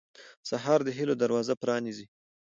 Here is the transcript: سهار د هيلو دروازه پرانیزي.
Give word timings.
سهار 0.49 0.79
د 0.85 0.89
هيلو 0.97 1.15
دروازه 1.21 1.53
پرانیزي. 1.61 2.05